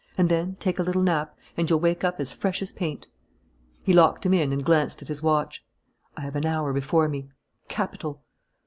[0.17, 3.05] And then take a little nap, and you'll wake up as fresh as paint."
[3.83, 5.63] He locked him in and glanced at his watch.
[6.17, 7.29] "I have an hour before me.
[7.67, 8.23] Capital!"